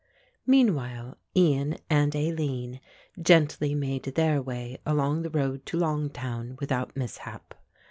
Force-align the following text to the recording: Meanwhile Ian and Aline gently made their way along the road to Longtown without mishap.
Meanwhile 0.47 1.19
Ian 1.37 1.77
and 1.87 2.15
Aline 2.15 2.79
gently 3.21 3.75
made 3.75 4.01
their 4.15 4.41
way 4.41 4.79
along 4.83 5.21
the 5.21 5.29
road 5.29 5.63
to 5.67 5.77
Longtown 5.77 6.57
without 6.59 6.97
mishap. 6.97 7.53